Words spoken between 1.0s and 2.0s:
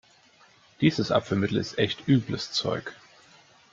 Abführmittel ist